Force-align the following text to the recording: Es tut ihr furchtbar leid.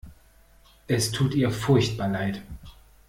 Es 0.87 1.11
tut 1.11 1.35
ihr 1.35 1.51
furchtbar 1.51 2.07
leid. 2.07 2.41